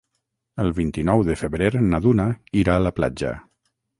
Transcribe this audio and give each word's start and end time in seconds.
El 0.63 0.71
vint-i-nou 0.77 1.21
de 1.27 1.35
febrer 1.41 1.69
na 1.91 2.01
Duna 2.07 2.27
irà 2.63 2.79
a 2.81 2.85
la 2.87 2.95
platja. 3.01 3.35